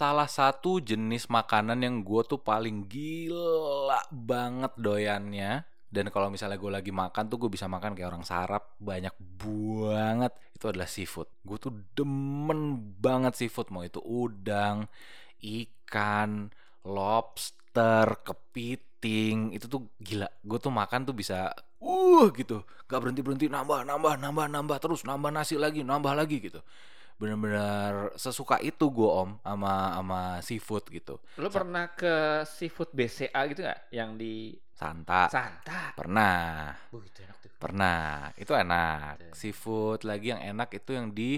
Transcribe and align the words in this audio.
salah 0.00 0.24
satu 0.24 0.80
jenis 0.80 1.28
makanan 1.28 1.84
yang 1.84 2.00
gue 2.00 2.24
tuh 2.24 2.40
paling 2.40 2.88
gila 2.88 4.00
banget 4.08 4.72
doyannya. 4.80 5.68
Dan 5.90 6.08
kalau 6.08 6.32
misalnya 6.32 6.56
gue 6.56 6.72
lagi 6.72 6.88
makan 6.94 7.28
tuh 7.28 7.36
gue 7.36 7.50
bisa 7.52 7.68
makan 7.68 7.92
kayak 7.92 8.08
orang 8.16 8.24
sarap 8.24 8.80
banyak 8.80 9.12
banget. 9.36 10.32
Itu 10.56 10.72
adalah 10.72 10.88
seafood. 10.88 11.28
Gue 11.44 11.58
tuh 11.60 11.74
demen 11.92 12.80
banget 12.96 13.36
seafood. 13.36 13.68
Mau 13.68 13.84
itu 13.84 14.00
udang, 14.00 14.88
ikan, 15.44 16.48
lobster, 16.86 18.24
kepiting. 18.24 19.52
Itu 19.52 19.68
tuh 19.68 19.92
gila. 20.00 20.30
Gue 20.40 20.56
tuh 20.62 20.72
makan 20.72 21.04
tuh 21.04 21.12
bisa 21.12 21.52
uh 21.82 22.24
gitu. 22.32 22.64
Gak 22.88 23.04
berhenti-berhenti 23.04 23.52
nambah, 23.52 23.84
nambah, 23.84 24.16
nambah, 24.16 24.46
nambah. 24.48 24.76
Terus 24.80 25.04
nambah 25.04 25.28
nasi 25.28 25.60
lagi, 25.60 25.84
nambah 25.84 26.16
lagi 26.16 26.40
gitu 26.40 26.64
bener-bener 27.20 28.16
sesuka 28.16 28.56
itu 28.64 28.88
gue 28.88 29.04
om 29.04 29.36
sama 29.44 29.92
sama 29.92 30.20
seafood 30.40 30.88
gitu. 30.88 31.20
Lo 31.36 31.52
pernah 31.52 31.92
ke 31.92 32.40
seafood 32.48 32.88
BCA 32.90 33.40
gitu 33.52 33.60
nggak? 33.60 33.80
Yang 33.92 34.10
di 34.16 34.34
Santa. 34.72 35.28
Santa. 35.28 35.92
Pernah. 35.92 36.72
Oh, 36.96 37.04
itu 37.04 37.20
enak 37.20 37.36
tuh. 37.36 37.52
Pernah. 37.60 38.32
Itu 38.32 38.56
enak. 38.56 39.36
Seafood 39.36 40.08
lagi 40.08 40.32
yang 40.32 40.40
enak 40.40 40.72
itu 40.72 40.96
yang 40.96 41.12
di 41.12 41.36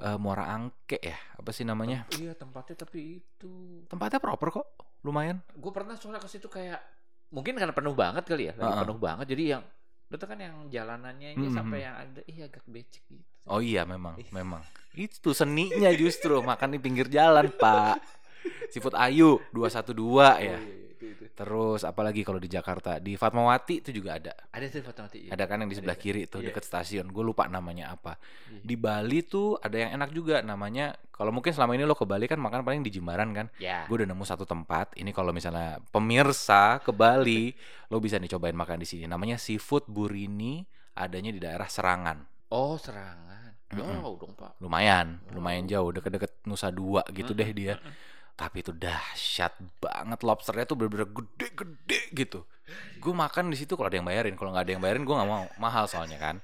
eh, 0.00 0.16
Muara 0.16 0.48
Angke 0.56 0.96
ya. 0.96 1.20
Apa 1.36 1.52
sih 1.52 1.68
namanya? 1.68 2.08
Iya 2.16 2.32
tempatnya 2.32 2.80
tapi 2.80 3.20
itu. 3.20 3.84
Tempatnya 3.84 4.16
proper 4.16 4.48
kok. 4.48 4.66
Lumayan. 5.04 5.44
Gue 5.52 5.68
pernah 5.68 5.92
soalnya 6.00 6.24
ke 6.24 6.32
situ 6.32 6.48
kayak 6.48 6.80
mungkin 7.28 7.60
karena 7.60 7.76
penuh 7.76 7.92
banget 7.92 8.24
kali 8.24 8.48
ya, 8.48 8.56
lagi 8.56 8.72
Heeh. 8.72 8.82
penuh 8.88 8.96
banget. 8.96 9.26
Jadi 9.36 9.44
yang 9.52 9.62
itu 10.10 10.24
kan 10.26 10.38
yang 10.40 10.56
jalanannya 10.66 11.38
ini 11.38 11.46
Mhm. 11.46 11.54
sampai 11.54 11.78
yang 11.84 11.94
ada 11.94 12.20
iya 12.26 12.48
agak 12.50 12.64
becek 12.66 13.04
gitu. 13.06 13.22
Oh 13.46 13.60
iya 13.62 13.84
memang, 13.84 14.16
memang. 14.34 14.64
Itu 14.92 15.30
seninya 15.32 15.90
justru 15.94 16.38
makan 16.42 16.74
di 16.74 16.78
pinggir 16.82 17.06
jalan, 17.06 17.50
Pak. 17.54 18.00
Seafood 18.72 18.96
Ayu 18.96 19.38
212 19.52 19.60
ya. 19.60 19.76
Oh, 19.76 20.36
iya, 20.40 20.58
iya, 20.58 20.88
itu, 20.96 21.04
itu. 21.12 21.24
Terus 21.34 21.82
apalagi 21.84 22.22
kalau 22.22 22.38
di 22.38 22.48
Jakarta, 22.48 22.96
di 23.02 23.14
Fatmawati 23.14 23.80
itu 23.82 23.90
juga 23.90 24.16
ada. 24.16 24.32
Ada 24.52 24.64
tuh 24.70 24.80
foto 24.84 25.00
mati. 25.04 25.28
Ada 25.28 25.44
kan 25.44 25.60
yang 25.64 25.70
di 25.70 25.76
sebelah 25.76 25.96
Ada, 25.96 26.02
kiri 26.02 26.22
tuh 26.26 26.40
Iya. 26.40 26.52
deket 26.52 26.64
stasiun. 26.64 27.06
Gue 27.10 27.24
lupa 27.24 27.46
namanya 27.46 27.92
apa. 27.92 28.16
Iya. 28.48 28.60
Di 28.64 28.74
Bali 28.78 29.20
tuh 29.24 29.58
ada 29.58 29.76
yang 29.76 29.90
enak 30.00 30.10
juga 30.12 30.40
namanya. 30.40 30.94
Kalau 31.10 31.30
mungkin 31.34 31.52
selama 31.52 31.76
ini 31.76 31.84
lo 31.84 31.92
ke 31.92 32.08
Bali 32.08 32.24
kan 32.24 32.40
makan 32.40 32.64
paling 32.64 32.80
di 32.80 32.90
Jimbaran 32.92 33.30
kan. 33.36 33.46
Ya. 33.60 33.84
Gue 33.90 34.00
udah 34.00 34.08
nemu 34.08 34.24
satu 34.24 34.48
tempat. 34.48 34.96
Ini 34.96 35.10
kalau 35.12 35.34
misalnya 35.36 35.82
pemirsa 35.92 36.80
ke 36.80 36.92
Bali, 36.94 37.52
lo 37.92 38.00
bisa 38.00 38.16
nih 38.16 38.30
cobain 38.32 38.56
makan 38.56 38.80
di 38.80 38.88
sini. 38.88 39.04
Namanya 39.04 39.36
Seafood 39.36 39.84
Burini. 39.86 40.64
Adanya 40.90 41.32
di 41.32 41.40
daerah 41.40 41.64
Serangan. 41.70 42.18
Oh 42.52 42.76
serangan. 42.76 43.39
Jauh 43.70 44.14
dong 44.16 44.32
pak. 44.34 44.58
Lumayan, 44.58 45.22
Oh. 45.30 45.38
lumayan 45.38 45.64
jauh. 45.64 45.90
Deket-deket 45.90 46.42
Nusa 46.44 46.68
Dua 46.68 47.06
gitu 47.08 47.30
deh 47.30 47.50
dia. 47.50 47.78
Tapi 48.34 48.60
itu 48.60 48.72
dahsyat 48.72 49.52
banget 49.78 50.18
lobsternya 50.20 50.64
tuh 50.64 50.74
bener-bener 50.74 51.06
gede-gede 51.06 52.00
gitu. 52.10 52.42
Gue 52.96 53.12
makan 53.12 53.50
di 53.50 53.58
situ 53.58 53.74
kalau 53.74 53.86
ada 53.86 53.94
yang 53.94 54.06
bayarin, 54.06 54.34
kalau 54.34 54.50
nggak 54.50 54.64
ada 54.64 54.72
yang 54.72 54.82
bayarin 54.82 55.02
gue 55.02 55.12
nggak 55.12 55.28
mau 55.28 55.44
mahal 55.56 55.84
soalnya 55.84 56.16
kan. 56.16 56.38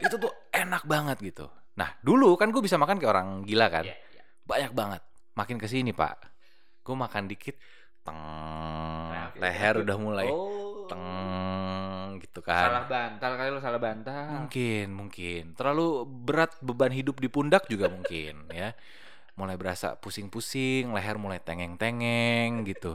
itu 0.00 0.16
tuh 0.16 0.32
enak 0.48 0.84
banget 0.84 1.20
gitu. 1.20 1.44
Nah 1.74 1.92
dulu 2.00 2.32
kan 2.34 2.48
gue 2.48 2.60
bisa 2.60 2.76
makan 2.76 2.96
kayak 2.96 3.10
orang 3.10 3.28
gila 3.44 3.68
kan, 3.68 3.84
Iya, 3.84 3.96
iya. 4.10 4.22
banyak 4.42 4.72
banget. 4.72 5.02
Makin 5.32 5.56
ke 5.56 5.66
sini 5.66 5.92
pak, 5.92 6.24
gue 6.80 6.94
makan 6.94 7.24
dikit, 7.26 7.60
teng, 8.00 8.16
Nah, 8.16 9.28
leher 9.36 9.74
udah 9.78 9.96
mulai 9.96 10.24
Oh. 10.26 10.88
teng 10.88 11.04
gitu 12.30 12.46
Salah 12.46 12.86
kan. 12.86 13.18
bantal 13.18 13.32
kali 13.34 13.48
lo 13.50 13.58
salah 13.58 13.82
bantal. 13.82 14.46
Mungkin, 14.46 14.86
mungkin. 14.94 15.42
Terlalu 15.58 16.06
berat 16.06 16.54
beban 16.62 16.94
hidup 16.94 17.18
di 17.18 17.26
pundak 17.26 17.66
juga 17.66 17.90
mungkin 17.90 18.46
ya. 18.54 18.70
Mulai 19.34 19.58
berasa 19.58 19.98
pusing-pusing, 19.98 20.94
leher 20.94 21.18
mulai 21.18 21.42
tengeng-tengeng 21.42 22.62
gitu. 22.62 22.94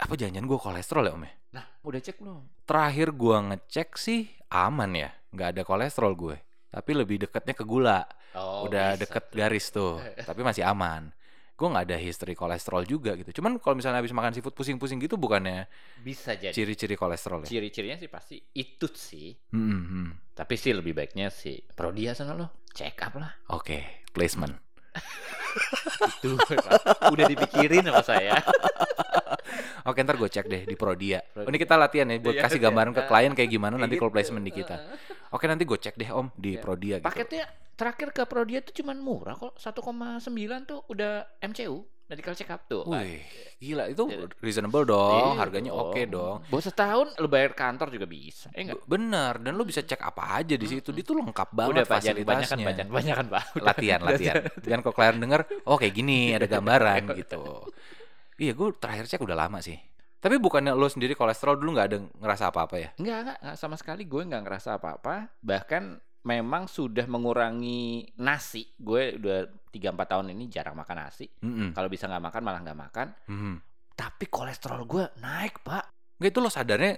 Apa 0.00 0.16
jangan-jangan 0.16 0.48
gue 0.48 0.58
kolesterol 0.58 1.04
ya 1.04 1.12
om 1.12 1.24
ya? 1.28 1.32
Nah 1.60 1.66
udah 1.84 2.00
cek 2.00 2.16
belum? 2.18 2.40
Terakhir 2.64 3.08
gue 3.12 3.36
ngecek 3.52 3.88
sih 3.94 4.32
aman 4.48 4.90
ya, 4.96 5.10
nggak 5.30 5.48
ada 5.54 5.62
kolesterol 5.62 6.12
gue. 6.16 6.36
Tapi 6.72 6.90
lebih 6.90 7.22
deketnya 7.22 7.54
ke 7.54 7.62
gula, 7.62 8.02
Oh, 8.34 8.66
udah 8.66 8.98
bisa 8.98 9.00
deket 9.06 9.24
garis 9.30 9.70
tuh. 9.70 10.02
Tapi 10.28 10.40
masih 10.42 10.66
aman. 10.66 11.14
Gue 11.54 11.68
nggak 11.68 11.86
ada 11.86 11.96
history 11.96 12.34
kolesterol 12.34 12.82
juga 12.82 13.14
gitu. 13.14 13.30
Cuman 13.38 13.58
kalau 13.58 13.78
misalnya 13.78 14.02
habis 14.02 14.10
makan 14.10 14.34
seafood 14.34 14.52
pusing-pusing 14.52 14.98
gitu 14.98 15.14
bukannya 15.14 15.70
Bisa 16.02 16.34
jadi. 16.34 16.50
ciri-ciri 16.50 16.94
kolesterol 16.94 17.46
ya? 17.46 17.48
Ciri-cirinya 17.48 17.94
sih 17.94 18.10
pasti 18.10 18.42
itu 18.52 18.90
sih. 18.90 19.30
Hmm, 19.50 19.62
hmm, 19.64 19.84
hmm. 19.86 20.08
Tapi 20.34 20.54
sih 20.58 20.74
lebih 20.74 20.92
baiknya 20.92 21.30
sih 21.30 21.62
Prodia 21.70 22.10
sana 22.10 22.34
lo 22.34 22.66
check 22.68 22.98
up 23.00 23.14
lah. 23.14 23.30
Oke, 23.48 24.02
placement. 24.10 24.58
Itu 26.18 26.34
udah 27.06 27.24
dipikirin 27.26 27.86
sama 27.86 28.02
saya. 28.02 28.34
Oke 29.86 30.00
ntar 30.00 30.16
gue 30.16 30.26
cek 30.26 30.46
deh 30.48 30.62
di 30.64 30.74
Prodia. 30.74 31.20
Oh, 31.36 31.44
ini 31.44 31.54
Prodia. 31.54 31.60
kita 31.60 31.74
latihan 31.76 32.06
ya 32.08 32.16
buat 32.18 32.34
Iya, 32.34 32.42
kasih 32.42 32.58
iya. 32.58 32.64
gambaran 32.66 32.92
ke 32.96 33.02
klien 33.04 33.32
kayak 33.32 33.50
gimana 33.52 33.74
nanti 33.76 33.94
kalau 33.94 34.10
gitu. 34.10 34.16
placement 34.16 34.42
di 34.42 34.52
kita. 34.52 34.76
Oke 35.30 35.44
nanti 35.44 35.62
gue 35.62 35.78
cek 35.78 35.94
deh 35.94 36.10
om 36.10 36.32
di 36.34 36.56
Iya. 36.56 36.62
Prodia 36.64 36.96
gitu. 36.98 37.06
Paketnya 37.06 37.44
terakhir 37.74 38.14
ke 38.14 38.22
Prodia 38.26 38.62
tuh 38.62 38.74
cuman 38.82 38.98
murah 38.98 39.34
kok 39.34 39.58
1,9 39.58 40.24
tuh 40.70 40.80
udah 40.90 41.26
MCU 41.42 41.82
medical 42.04 42.36
check 42.36 42.52
up 42.52 42.68
tuh. 42.68 42.84
Wih 42.84 43.24
gila 43.56 43.88
itu 43.88 44.04
reasonable 44.44 44.84
dong, 44.84 45.34
Iya 45.34 45.40
harganya 45.40 45.72
oke 45.72 46.04
dong. 46.04 46.44
Buat 46.52 46.64
setahun 46.68 47.16
lo 47.16 47.26
bayar 47.32 47.56
kantor 47.56 47.88
juga 47.88 48.04
bisa. 48.04 48.52
Eh 48.52 48.68
enggak? 48.68 48.84
Bener 48.84 49.40
dan 49.40 49.52
lo 49.56 49.64
bisa 49.64 49.80
cek 49.80 50.04
apa 50.04 50.44
aja 50.44 50.54
di 50.54 50.66
situ. 50.68 50.92
Dia 50.92 51.04
tuh 51.04 51.16
lengkap 51.24 51.48
banget 51.56 51.72
Udah 51.72 51.84
Pak, 51.88 51.98
jangan 52.04 52.16
kebanyakan, 52.20 52.44
fasilitasnya. 52.44 52.66
banyakan, 52.68 52.88
banyakan 52.92 53.26
Pak. 53.32 53.44
Udah. 53.56 53.66
Latihan, 53.72 54.00
latihan. 54.08 54.34
Jangan 54.60 54.80
kalau 54.84 54.94
klien 54.94 55.16
denger, 55.16 55.40
oh 55.64 55.76
kayak 55.80 55.94
gini 55.96 56.18
ada 56.36 56.46
gambaran 56.46 57.02
gitu. 57.16 57.42
Iya 58.36 58.52
gue 58.52 58.68
terakhir 58.76 59.04
cek 59.08 59.22
udah 59.24 59.36
lama 59.48 59.58
sih. 59.64 59.78
Tapi 60.20 60.40
bukannya 60.40 60.72
lo 60.72 60.88
sendiri 60.88 61.12
kolesterol 61.12 61.60
dulu 61.60 61.76
nggak 61.76 61.88
ada 61.88 61.98
ngerasa 62.20 62.48
apa-apa 62.48 62.76
ya? 62.80 62.88
Enggak, 62.96 63.18
enggak, 63.24 63.38
enggak, 63.44 63.56
sama 63.60 63.76
sekali 63.76 64.04
gue 64.04 64.22
enggak 64.24 64.42
ngerasa 64.44 64.76
apa-apa. 64.76 65.36
Bahkan 65.40 65.82
memang 66.24 66.66
sudah 66.66 67.04
mengurangi 67.04 68.08
nasi. 68.20 68.64
Gue 68.74 69.16
udah 69.20 69.48
3-4 69.70 70.10
tahun 70.10 70.26
ini 70.32 70.44
jarang 70.48 70.76
makan 70.76 70.96
nasi. 71.04 71.28
Mm-mm. 71.44 71.76
Kalau 71.76 71.88
bisa 71.92 72.08
nggak 72.08 72.24
makan 72.32 72.42
malah 72.42 72.60
nggak 72.64 72.80
makan. 72.80 73.06
Mhm. 73.28 73.54
Tapi 73.94 74.24
kolesterol 74.26 74.82
gue 74.88 75.04
naik 75.20 75.62
pak. 75.62 75.92
Nggak 76.18 76.30
itu 76.32 76.40
lo 76.40 76.50
sadarnya 76.50 76.92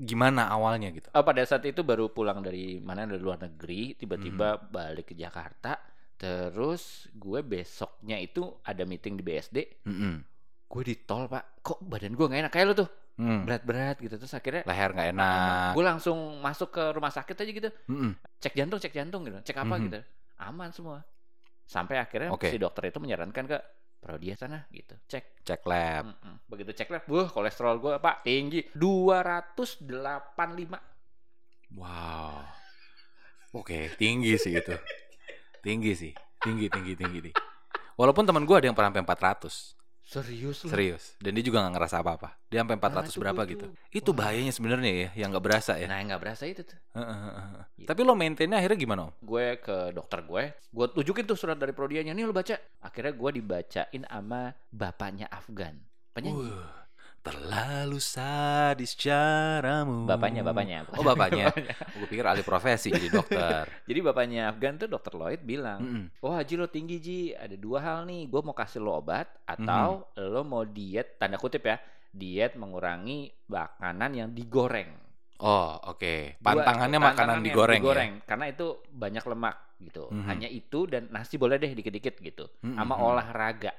gimana 0.00 0.48
awalnya 0.48 0.88
gitu? 0.94 1.12
Oh, 1.12 1.26
pada 1.26 1.44
saat 1.44 1.66
itu 1.68 1.84
baru 1.84 2.08
pulang 2.08 2.40
dari 2.40 2.80
mana 2.80 3.04
dari 3.04 3.20
luar 3.20 3.42
negeri. 3.42 3.98
Tiba-tiba 3.98 4.56
balik 4.70 5.12
ke 5.12 5.14
Jakarta. 5.18 5.76
Terus 6.20 7.08
gue 7.16 7.40
besoknya 7.42 8.16
itu 8.20 8.44
ada 8.64 8.86
meeting 8.86 9.18
di 9.18 9.24
BSD. 9.26 9.58
Mm-mm. 9.88 10.14
Gue 10.70 10.82
di 10.86 10.94
tol 11.02 11.26
pak. 11.26 11.58
Kok 11.60 11.82
badan 11.84 12.14
gue 12.14 12.26
nggak 12.30 12.40
enak 12.46 12.52
kayak 12.54 12.66
lu 12.70 12.74
tuh. 12.78 12.88
Hmm. 13.14 13.44
Berat-berat 13.44 13.98
gitu. 13.98 14.14
Terus 14.16 14.30
akhirnya 14.30 14.62
Leher 14.64 14.90
nggak 14.90 15.08
enak. 15.10 15.70
gue 15.72 15.84
langsung 15.84 16.16
masuk 16.38 16.68
ke 16.70 16.82
rumah 16.90 17.08
sakit 17.08 17.34
aja 17.36 17.50
gitu. 17.50 17.68
Mm-mm. 17.86 18.10
cek 18.38 18.52
jantung 18.54 18.76
cek 18.76 18.90
jantung 18.90 19.22
gitu 19.22 19.38
cek 19.42 19.56
apa 19.56 19.74
Mhm. 19.74 19.82
gitu 19.86 19.98
aman 20.40 20.70
semua 20.70 20.98
sampai 21.62 21.96
akhirnya 21.96 22.30
Oke. 22.30 22.48
si 22.48 22.56
dokter 22.56 22.86
itu 22.86 22.96
menyarankan 22.96 23.44
ke 23.46 23.58
Prodia 24.00 24.32
sana 24.32 24.64
gitu 24.70 24.96
cek 25.04 25.44
Cek 25.44 25.60
lab. 25.62 26.08
Mm-mm. 26.08 26.34
begitu 26.48 26.70
cek 26.72 26.88
lab 26.88 27.02
wah 27.06 27.26
kolesterol 27.26 27.74
gue 27.78 27.92
pak 27.98 28.22
tinggi 28.22 28.64
285 28.72 30.78
Wow. 31.70 32.42
Oke, 33.52 33.86
tinggi 33.94 34.34
sih 34.34 34.52
itu. 34.52 34.74
Tinggi 35.60 35.92
sih. 35.92 36.10
Tinggi, 36.36 36.66
tinggi, 36.66 36.92
tinggi. 36.94 37.18
tinggi. 37.20 37.30
Walaupun 37.94 38.24
teman 38.24 38.42
gue 38.42 38.56
ada 38.56 38.64
yang 38.64 38.72
pernah 38.72 38.88
sampai 38.88 39.04
400. 39.04 39.76
Serius 40.10 40.66
lu 40.66 40.74
Serius. 40.74 41.14
Dan 41.22 41.38
dia 41.38 41.44
juga 41.46 41.62
nggak 41.62 41.74
ngerasa 41.78 41.96
apa-apa. 42.02 42.34
Dia 42.50 42.66
sampai 42.66 42.76
400 42.82 42.90
Nah, 42.90 43.06
itu 43.06 43.18
berapa 43.22 43.42
gua 43.46 43.52
gitu. 43.54 43.66
Itu 43.94 44.10
Wah. 44.10 44.16
bahayanya 44.26 44.50
sebenarnya 44.50 44.90
ya, 44.90 45.08
yang 45.22 45.30
nggak 45.30 45.44
berasa 45.46 45.78
ya. 45.78 45.86
nah 45.86 46.02
nggak 46.02 46.18
berasa 46.18 46.44
itu 46.50 46.66
tuh. 46.66 46.78
Gitu. 47.78 47.86
Tapi 47.86 48.00
lo 48.02 48.18
maintainnya 48.18 48.58
akhirnya 48.58 48.78
gimana 48.78 49.00
om? 49.08 49.12
gue 49.22 49.46
ke 49.62 49.94
dokter 49.94 50.26
gue 50.26 50.44
gue 50.58 50.86
tunjukin 50.90 51.24
tuh 51.24 51.38
surat 51.38 51.54
dari 51.54 51.70
Prodianya 51.70 52.10
nih 52.10 52.26
lu 52.26 52.34
baca 52.34 52.58
akhirnya 52.82 53.14
gue 53.14 53.30
dibacain 53.38 54.02
sama 54.02 54.50
bapaknya 54.74 55.30
Afgan 55.30 55.78
penyanyi 56.10 56.50
Uh, 56.50 56.79
terlalu 57.20 57.98
sadis 57.98 58.96
caramu. 58.96 60.04
bapaknya 60.04 60.40
bapaknya 60.40 60.88
Oh 60.96 61.04
bapaknya. 61.04 61.52
gue 61.52 62.08
pikir 62.08 62.24
alih 62.24 62.40
profesi 62.40 62.88
jadi 62.88 63.08
dokter. 63.10 63.68
jadi 63.88 64.00
bapaknya 64.02 64.48
Afgan 64.48 64.76
tuh 64.76 64.88
dokter 64.88 65.12
Lloyd 65.12 65.40
bilang 65.40 65.78
Mm-mm. 65.78 66.04
Oh 66.20 66.32
Haji 66.32 66.54
lo 66.56 66.66
tinggi 66.66 66.96
Ji 66.96 67.20
Ada 67.30 67.54
dua 67.54 67.78
hal 67.78 67.98
nih 68.04 68.24
Gue 68.26 68.40
mau 68.40 68.52
kasih 68.52 68.80
lo 68.80 68.96
obat 68.96 69.28
Atau 69.44 70.08
Mhm. 70.10 70.26
lo 70.26 70.42
mau 70.42 70.64
diet 70.64 71.16
Tanda 71.16 71.36
kutip 71.36 71.60
ya 71.62 71.76
Diet 72.10 72.56
mengurangi 72.56 73.28
makanan 73.46 74.10
yang 74.12 74.28
digoreng 74.30 74.88
Oh 75.38 75.72
oke. 75.86 76.36
Dua- 76.36 76.42
Pantangannya 76.42 76.98
makanan 76.98 77.40
pantangannya 77.40 77.46
digoreng, 77.80 78.12
ya. 78.14 78.24
Karena 78.24 78.44
itu 78.46 78.66
banyak 78.86 79.24
lemak 79.26 79.56
gitu 79.78 80.04
Mhm. 80.06 80.24
Hanya 80.24 80.48
itu 80.48 80.84
dan 80.84 81.08
nasi 81.08 81.36
boleh 81.36 81.56
deh 81.56 81.68
dikit-dikit 81.70 82.16
gitu 82.18 82.48
Mhm. 82.60 82.76
Sama 82.76 82.94
olahraga 82.96 83.72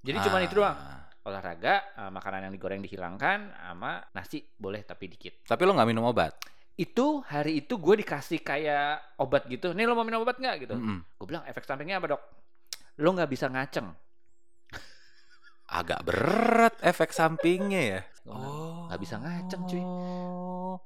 Jadi 0.00 0.16
cuma 0.22 0.40
itu 0.40 0.56
doang 0.56 0.72
Ah. 0.72 1.09
Olahraga 1.26 1.74
eh, 1.96 2.10
Makanan 2.10 2.48
yang 2.48 2.52
digoreng 2.54 2.80
dihilangkan 2.84 3.52
Sama 3.52 4.00
nasi 4.14 4.40
boleh 4.56 4.84
tapi 4.84 5.10
dikit 5.10 5.44
Tapi 5.44 5.62
lo 5.66 5.76
nggak 5.76 5.88
minum 5.88 6.08
obat? 6.08 6.36
Itu 6.78 7.20
hari 7.26 7.64
itu 7.66 7.76
gue 7.76 8.00
dikasih 8.00 8.40
kayak 8.40 9.20
obat 9.20 9.44
gitu 9.48 9.76
Nih 9.76 9.84
lo 9.84 9.96
mau 9.96 10.06
minum 10.06 10.24
obat 10.24 10.40
nggak 10.40 10.68
gitu 10.68 10.74
Mm-mm. 10.76 10.98
Gue 11.20 11.26
bilang 11.28 11.44
efek 11.44 11.66
sampingnya 11.68 12.00
apa 12.00 12.16
dok? 12.16 12.22
Lo 13.00 13.12
nggak 13.12 13.30
bisa 13.30 13.48
ngaceng 13.48 13.90
agak 15.70 16.02
berat 16.02 16.74
efek 16.82 17.14
sampingnya 17.14 17.80
ya. 17.80 18.00
Oh. 18.26 18.90
nggak 18.90 19.00
bisa 19.00 19.16
ngaceng, 19.22 19.62
cuy. 19.70 19.82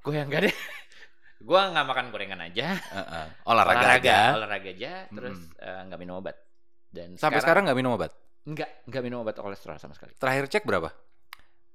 Gue 0.04 0.12
yang 0.12 0.28
enggak 0.28 0.52
deh. 0.52 0.56
gue 1.48 1.60
nggak 1.72 1.86
makan 1.88 2.06
gorengan 2.12 2.40
aja. 2.44 2.76
Heeh. 2.76 3.26
Olahraga, 3.48 3.96
aja. 3.96 4.36
olahraga 4.36 4.68
aja, 4.68 5.08
terus 5.08 5.40
eh, 5.56 5.80
nggak 5.88 6.00
minum 6.00 6.20
obat. 6.20 6.36
Dan 6.92 7.16
Sampai 7.16 7.40
sekarang 7.40 7.64
nggak 7.64 7.78
minum 7.80 7.96
obat. 7.96 8.12
Nggak 8.44 8.88
nggak 8.88 9.02
minum 9.04 9.24
obat 9.24 9.36
kolesterol 9.36 9.80
sama 9.80 9.96
sekali. 9.96 10.12
Terakhir 10.16 10.44
cek 10.52 10.64
berapa? 10.68 10.92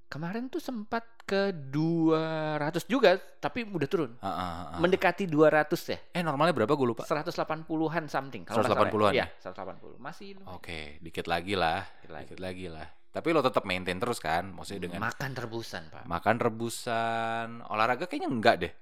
Kemarin 0.10 0.50
tuh 0.50 0.58
sempat 0.58 1.06
ke 1.22 1.54
200 1.54 2.82
juga, 2.90 3.14
tapi 3.38 3.62
udah 3.62 3.86
turun. 3.86 4.18
Heeh, 4.18 4.34
heeh. 4.34 4.80
Mendekati 4.82 5.30
200 5.30 5.70
ya. 5.86 5.98
Eh 6.18 6.26
normalnya 6.26 6.50
berapa 6.58 6.74
gue 6.74 6.88
lupa. 6.90 7.06
180-an 7.06 8.10
something. 8.10 8.42
kalau 8.42 8.66
nggak 8.66 8.74
salah 8.74 8.90
180-an 8.90 9.14
ya. 9.14 9.18
ya? 9.22 9.28
Iya, 9.30 9.54
180. 9.54 10.02
Masih. 10.02 10.28
Oke, 10.50 10.98
dikit 11.06 11.30
lagi 11.30 11.54
lah. 11.54 11.86
Dikit 12.02 12.10
lagi. 12.10 12.26
Dikit 12.26 12.42
lagi 12.42 12.66
lah. 12.74 12.88
Tapi 13.10 13.28
lo 13.34 13.42
tetap 13.46 13.70
maintain 13.70 14.02
terus 14.02 14.18
kan? 14.18 14.50
Maksudnya 14.50 14.82
dengan 14.90 15.02
Makan 15.06 15.30
terebusan, 15.34 15.82
Pak. 15.94 16.04
makan 16.10 16.36
rebusan, 16.42 17.48
olahraga 17.70 18.06
kayaknya 18.10 18.30
enggak 18.34 18.56
deh. 18.66 18.74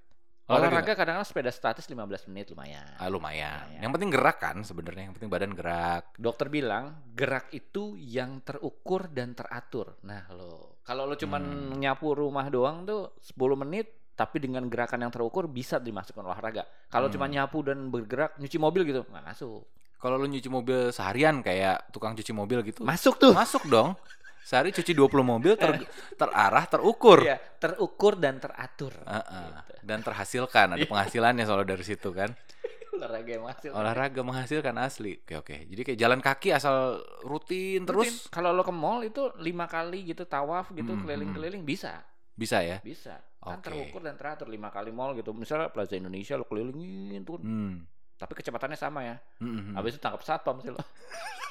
Olahraga 0.47 0.95
kadang-kadang 0.95 1.27
sepeda 1.27 1.51
statis 1.51 1.83
15 1.85 2.31
menit 2.31 2.47
lumayan. 2.49 2.87
Ah, 2.95 3.11
lumayan. 3.11 3.67
Lumayan. 3.67 3.83
Yang 3.83 3.91
penting 3.91 4.11
gerak 4.15 4.37
kan 4.39 4.57
sebenarnya. 4.63 5.03
Yang 5.05 5.15
penting 5.19 5.27
badan 5.29 5.51
gerak. 5.51 6.03
Dokter 6.15 6.47
bilang 6.47 6.83
gerak 7.11 7.51
itu 7.51 7.99
yang 7.99 8.39
terukur 8.39 9.11
dan 9.11 9.35
teratur. 9.35 9.99
Nah, 10.01 10.23
lo 10.31 10.79
kalau 10.81 11.03
lo 11.03 11.19
cuman 11.19 11.43
Hmm. 11.43 11.75
nyapu 11.75 12.15
rumah 12.15 12.47
doang 12.47 12.87
tuh 12.87 13.11
10 13.19 13.59
menit 13.59 13.91
tapi 14.15 14.39
dengan 14.39 14.63
gerakan 14.65 15.03
yang 15.03 15.11
terukur 15.11 15.45
bisa 15.45 15.77
dimasukkan 15.77 16.23
olahraga. 16.23 16.63
Kalau 16.87 17.05
Hmm. 17.05 17.13
cuma 17.13 17.27
nyapu 17.27 17.59
dan 17.61 17.91
bergerak 17.91 18.39
nyuci 18.39 18.55
mobil 18.55 18.87
gitu 18.87 19.03
nggak 19.03 19.25
masuk. 19.27 19.67
Kalau 19.97 20.15
lo 20.15 20.25
nyuci 20.25 20.47
mobil 20.47 20.95
seharian 20.95 21.43
kayak 21.43 21.91
tukang 21.91 22.13
cuci 22.13 22.31
mobil 22.31 22.63
gitu, 22.63 22.85
Masuk 22.85 23.19
tuh. 23.19 23.33
masuk 23.33 23.67
dong. 23.67 23.97
Sehari 24.47 24.71
cuci 24.71 24.95
20 24.95 25.11
mobil 25.21 25.53
ter- 25.53 25.83
terarah, 26.15 26.63
terukur. 26.65 27.19
Iya, 27.19 27.35
terukur 27.59 28.15
dan 28.15 28.39
teratur. 28.39 28.95
Heeh. 28.95 29.51
Gitu. 29.51 29.83
Dan 29.83 29.99
terhasilkan, 29.99 30.71
ada 30.71 30.85
penghasilannya 30.85 31.43
soalnya 31.43 31.67
dari 31.69 31.83
situ 31.83 32.09
kan. 32.09 32.31
Olahraga 32.95 33.27
yang 33.29 33.43
hasil. 33.45 33.69
Olahraga 33.69 34.21
menghasilkan 34.21 34.75
asli. 34.79 35.19
Oke 35.19 35.35
oke. 35.35 35.55
Jadi 35.67 35.81
kayak 35.83 35.99
jalan 35.99 36.19
kaki 36.19 36.49
asal 36.49 36.95
rutin 37.21 37.83
terus 37.83 38.07
Rutin. 38.07 38.31
kalau 38.31 38.49
lo 38.49 38.63
ke 38.63 38.71
mall 38.71 39.03
itu 39.03 39.19
lima 39.37 39.67
kali 39.67 40.07
gitu 40.07 40.23
tawaf 40.23 40.71
gitu 40.71 40.89
Hmm, 40.89 41.03
keliling-keliling 41.03 41.61
bisa 41.61 42.07
bisa 42.31 42.61
ya. 42.61 42.77
bisa 42.79 43.17
kan 43.37 43.57
Oke. 43.57 43.67
terukur 43.67 43.99
dan 43.99 44.13
teratur 44.13 44.45
lima 44.45 44.69
kali 44.69 44.89
mall 44.89 45.11
gitu 45.11 45.29
misalnya 45.31 45.67
Plaza 45.67 45.93
Indonesia 45.93 46.35
lo 46.35 46.43
kelilingin 46.43 47.21
tuh 47.21 47.37
Hmm. 47.37 47.81
tapi 48.13 48.33
kecepatannya 48.33 48.75
sama 48.75 49.01
ya 49.03 49.15
Hmm, 49.37 49.57
hmm. 49.57 49.73
habis 49.73 49.93
itu 49.93 49.99
tangkap 49.99 50.21
satpam 50.21 50.57
sih 50.59 50.69
lo 50.69 50.77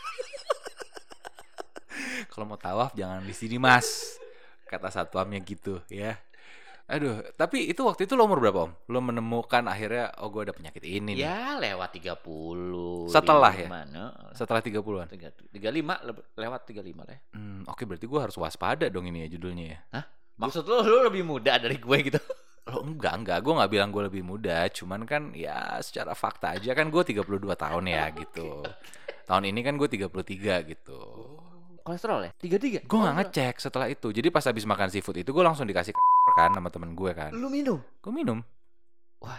Kalau 2.36 2.44
mau 2.44 2.60
tawaf 2.60 2.92
jangan 2.92 3.24
di 3.24 3.32
sini 3.32 3.56
mas, 3.56 4.20
kata 4.68 4.92
satpamnya 4.92 5.40
gitu 5.40 5.80
ya. 5.88 6.20
Aduh, 6.86 7.18
tapi 7.34 7.66
itu 7.66 7.80
waktu 7.82 8.04
itu 8.06 8.14
lo 8.14 8.28
umur 8.28 8.38
berapa 8.38 8.68
om? 8.68 8.72
Lo 8.86 9.00
menemukan 9.02 9.64
akhirnya, 9.66 10.12
oh 10.22 10.28
gue 10.28 10.46
ada 10.46 10.54
penyakit 10.54 10.84
ini 10.84 11.16
nih. 11.16 11.24
ya 11.24 11.56
lewat 11.58 11.96
30 11.98 13.10
Setelah 13.10 13.50
ya? 13.50 13.66
mana 13.66 14.04
Setelah 14.30 14.60
30-an. 14.62 15.08
tiga 15.08 15.32
tiga 15.50 15.70
lima 15.72 15.96
lewat 16.36 16.60
tiga 16.68 16.84
lima 16.84 17.02
lah 17.02 17.16
ya. 17.16 17.20
Hmm, 17.34 17.64
Oke 17.66 17.88
berarti 17.88 18.04
gue 18.04 18.20
harus 18.20 18.36
waspada 18.36 18.86
dong 18.86 19.08
ini 19.08 19.24
ya 19.24 19.28
judulnya 19.32 19.64
ya. 19.66 20.04
maksud 20.36 20.68
lo 20.68 20.84
lo 20.84 21.08
lebih 21.08 21.24
muda 21.24 21.56
dari 21.56 21.80
gue 21.80 21.96
gitu 22.12 22.20
Lo 22.68 22.84
enggak, 22.92 23.14
enggak. 23.18 23.38
Gue 23.40 23.52
nggak 23.56 23.70
bilang 23.72 23.88
gue 23.90 24.02
lebih 24.06 24.22
muda. 24.22 24.68
Cuman 24.68 25.08
kan 25.08 25.32
ya 25.32 25.80
secara 25.80 26.12
fakta 26.12 26.54
aja 26.54 26.70
kan 26.70 26.92
gue 26.92 27.02
32 27.02 27.24
tahun 27.56 27.84
ya 27.88 28.04
gitu. 28.20 28.62
Tahun 29.26 29.42
ini 29.42 29.58
kan 29.64 29.74
gue 29.74 29.88
33 29.90 30.06
gitu. 30.70 31.15
Kolesterol 31.86 32.26
ya 32.26 32.30
tiga 32.34 32.58
tiga 32.58 32.82
Gue 32.82 32.98
nggak 32.98 33.16
ngecek 33.22 33.54
setelah 33.62 33.86
itu. 33.86 34.10
Jadi 34.10 34.28
pas 34.28 34.42
habis 34.42 34.66
makan 34.66 34.90
seafood 34.90 35.22
itu 35.22 35.30
gue 35.30 35.40
langsung 35.40 35.64
dikasih 35.64 35.94
kan 36.34 36.50
sama 36.50 36.68
temen 36.68 36.92
gue 36.92 37.14
kan. 37.14 37.30
lu 37.30 37.46
minum 37.46 37.78
Gue 38.02 38.10
minum. 38.10 38.42
wah 39.22 39.38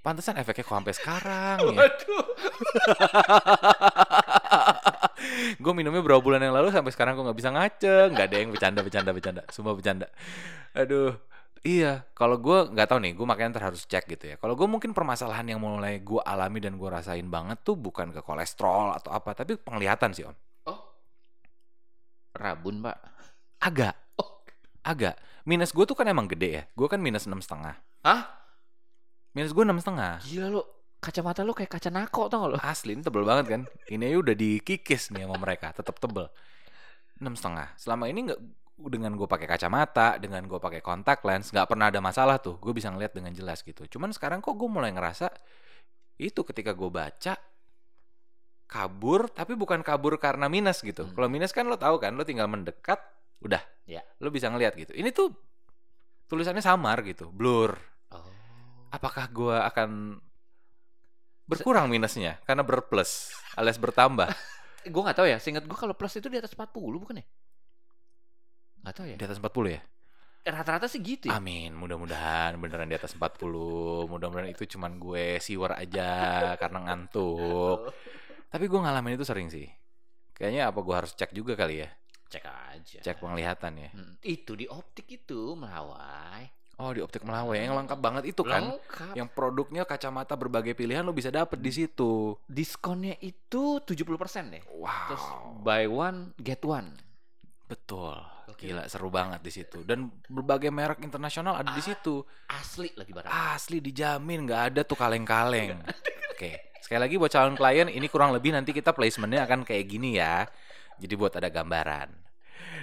Pantesan 0.00 0.36
efeknya 0.36 0.64
kok 0.64 0.76
sampai 0.76 0.94
sekarang 0.96 1.56
ya. 1.60 1.72
waduh 1.76 2.24
gue 5.60 5.72
minumnya 5.76 6.00
berapa 6.00 6.24
bulan 6.24 6.40
yang 6.40 6.56
lalu 6.56 6.72
sampai 6.72 6.88
sekarang 6.88 7.12
gue 7.16 7.24
nggak 7.28 7.38
bisa 7.38 7.52
ngaceng. 7.52 8.08
Nggak 8.16 8.26
ada 8.32 8.36
yang 8.36 8.48
bercanda, 8.48 8.80
bercanda, 8.80 9.10
bercanda. 9.12 9.42
Semua 9.52 9.76
bercanda. 9.76 10.08
Aduh. 10.72 11.20
Iya, 11.60 12.08
kalau 12.16 12.40
gue 12.40 12.72
nggak 12.72 12.88
tahu 12.88 13.04
nih, 13.04 13.12
gue 13.12 13.26
makanya 13.28 13.60
ntar 13.60 13.68
harus 13.68 13.84
cek 13.84 14.08
gitu 14.08 14.32
ya. 14.32 14.36
Kalau 14.40 14.56
gue 14.56 14.64
mungkin 14.64 14.96
permasalahan 14.96 15.44
yang 15.44 15.60
mulai 15.60 16.00
gue 16.00 16.16
alami 16.24 16.56
dan 16.56 16.80
gue 16.80 16.88
rasain 16.88 17.28
banget 17.28 17.60
tuh 17.60 17.76
bukan 17.76 18.16
ke 18.16 18.24
kolesterol 18.24 18.96
atau 18.96 19.12
apa, 19.12 19.36
tapi 19.36 19.60
penglihatan 19.60 20.16
sih 20.16 20.24
om. 20.24 20.32
Rabun 22.40 22.80
pak 22.80 22.96
Agak, 23.60 23.92
oh 24.16 24.40
agak. 24.80 25.20
Minus 25.44 25.76
gue 25.76 25.84
tuh 25.84 25.92
kan 25.92 26.08
emang 26.08 26.24
gede 26.24 26.48
ya. 26.48 26.62
Gue 26.72 26.88
kan 26.88 26.96
minus 26.96 27.28
enam 27.28 27.44
setengah. 27.44 27.76
Hah? 28.00 28.24
Minus 29.36 29.52
gue 29.52 29.64
enam 29.68 29.76
setengah. 29.76 30.24
gila 30.24 30.48
lo 30.48 30.62
kacamata 30.96 31.44
lo 31.44 31.52
kayak 31.52 31.68
kaca 31.68 31.88
nako 31.92 32.28
tau 32.28 32.44
gak 32.44 32.50
lo 32.52 32.56
Asli 32.60 32.96
ini 32.96 33.04
tebel 33.04 33.24
banget 33.28 33.46
kan. 33.52 33.62
Ini 33.92 34.00
aja 34.00 34.16
udah 34.16 34.34
dikikis 34.36 35.12
nih 35.12 35.28
sama 35.28 35.36
mereka, 35.36 35.76
tetap 35.76 36.00
tebel. 36.00 36.32
Enam 37.20 37.36
setengah. 37.36 37.76
Selama 37.76 38.08
ini 38.08 38.32
nggak 38.32 38.40
dengan 38.80 39.12
gue 39.12 39.28
pakai 39.28 39.44
kacamata, 39.44 40.16
dengan 40.16 40.40
gue 40.48 40.56
pakai 40.56 40.80
kontak 40.80 41.20
lens, 41.28 41.52
nggak 41.52 41.68
pernah 41.68 41.92
ada 41.92 42.00
masalah 42.00 42.40
tuh. 42.40 42.56
Gue 42.56 42.72
bisa 42.72 42.88
ngeliat 42.88 43.12
dengan 43.12 43.36
jelas 43.36 43.60
gitu. 43.60 43.84
Cuman 43.84 44.16
sekarang 44.16 44.40
kok 44.40 44.56
gue 44.56 44.68
mulai 44.72 44.88
ngerasa 44.88 45.28
itu 46.16 46.40
ketika 46.48 46.72
gue 46.72 46.88
baca 46.88 47.36
kabur, 48.70 49.26
tapi 49.26 49.58
bukan 49.58 49.82
kabur 49.82 50.14
karena 50.16 50.46
minus 50.46 50.78
gitu. 50.80 51.02
Hmm. 51.02 51.12
Kalau 51.18 51.26
minus 51.26 51.50
kan 51.50 51.66
lo 51.66 51.74
tahu 51.74 51.98
kan, 51.98 52.14
lo 52.14 52.22
tinggal 52.22 52.46
mendekat, 52.46 53.02
udah, 53.42 53.58
Ya. 53.82 54.06
lo 54.22 54.30
bisa 54.30 54.46
ngeliat 54.46 54.78
gitu. 54.78 54.94
Ini 54.94 55.10
tuh 55.10 55.34
tulisannya 56.30 56.62
samar 56.62 57.02
gitu, 57.02 57.34
blur. 57.34 57.74
oh 58.14 58.30
Apakah 58.94 59.26
gue 59.26 59.56
akan 59.58 59.90
berkurang 61.50 61.90
minusnya 61.90 62.38
karena 62.46 62.62
berplus 62.62 63.34
alias 63.58 63.74
bertambah 63.74 64.30
gue 64.86 65.02
nggak 65.02 65.18
tahu 65.18 65.26
ya 65.26 65.42
seingat 65.42 65.66
gue 65.66 65.74
kalau 65.74 65.98
plus 65.98 66.14
itu 66.14 66.30
di 66.30 66.38
atas 66.38 66.54
40 66.54 66.70
bukan 67.02 67.18
ya 67.18 67.26
nggak 68.86 68.94
tahu 68.94 69.06
ya 69.10 69.16
di 69.18 69.24
atas 69.26 69.42
40 69.42 69.74
ya? 69.74 69.82
rata-rata 70.46 70.86
sih 70.86 71.02
gitu 71.02 71.26
ya 71.28 71.36
Amin, 71.36 71.74
mudah-mudahan 71.74 72.54
beneran 72.56 72.88
di 72.88 72.96
atas 72.96 73.12
40. 73.12 74.08
Mudah-mudahan 74.08 74.48
itu 74.48 74.64
cuman 74.64 74.96
gue 74.96 75.36
siwer 75.36 75.74
aja 75.76 76.08
karena 76.62 76.78
ngantuk. 76.88 77.92
Tapi 78.50 78.64
gue 78.66 78.76
ngalamin 78.76 79.14
itu 79.14 79.22
sering 79.22 79.46
sih. 79.46 79.70
Kayaknya 80.34 80.68
apa 80.68 80.78
gue 80.80 80.94
harus 80.94 81.12
cek 81.12 81.30
juga 81.30 81.54
kali 81.54 81.80
ya? 81.80 81.90
cek 82.26 82.46
aja 82.46 82.98
Cek 83.02 83.18
penglihatan 83.18 83.74
ya. 83.74 83.90
Hmm, 83.90 84.14
itu 84.20 84.54
di 84.54 84.62
optik 84.64 85.06
itu 85.08 85.54
melawai 85.54 86.46
Oh, 86.78 86.90
di 86.90 87.04
optik 87.04 87.20
Melawai 87.20 87.60
yang 87.60 87.76
lengkap 87.76 87.98
banget 87.98 88.24
itu 88.24 88.40
kan. 88.40 88.72
Lengkap. 88.72 89.12
Yang 89.12 89.28
produknya 89.30 89.82
kacamata 89.84 90.32
berbagai 90.32 90.72
pilihan 90.72 91.02
lo 91.02 91.12
bisa 91.12 91.28
dapet 91.28 91.58
di 91.58 91.68
situ. 91.68 92.38
diskonnya 92.46 93.18
itu 93.20 93.82
70% 93.82 94.06
deh 94.48 94.62
terus 94.62 95.20
Wow. 95.20 95.60
buy 95.60 95.84
one 95.84 96.32
get 96.38 96.62
one 96.62 96.96
Betul. 97.66 98.16
Oke. 98.48 98.66
Gila 98.66 98.86
seru 98.86 99.10
banget 99.10 99.42
di 99.42 99.52
situ. 99.52 99.82
Dan 99.82 100.10
berbagai 100.24 100.70
merek 100.70 100.98
internasional 101.00 101.54
ada 101.56 101.70
di 101.70 101.78
Ah. 101.78 101.86
situ. 101.86 102.22
asli 102.48 102.90
lagi 102.94 103.10
barang 103.10 103.30
Asli 103.30 103.78
dijamin 103.78 104.42
nggak 104.42 104.62
ada 104.70 104.80
tuh 104.82 104.96
kaleng-kaleng. 104.96 105.78
Oke, 106.32 106.69
sekali 106.80 107.00
lagi 107.00 107.14
buat 107.16 107.32
calon 107.32 107.56
klien 107.56 107.88
ini 107.88 108.06
kurang 108.10 108.34
lebih 108.34 108.56
nanti 108.56 108.74
kita 108.74 108.90
placementnya 108.96 109.46
akan 109.46 109.62
kayak 109.62 109.84
gini 109.86 110.18
ya. 110.18 110.44
Jadi 111.00 111.14
buat 111.16 111.32
ada 111.36 111.48
gambaran. 111.48 112.12